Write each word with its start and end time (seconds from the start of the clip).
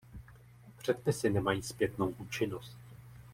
Předpisy 0.77 1.29
nemají 1.29 1.61
zpětnou 1.61 2.09
účinnost. 2.09 2.77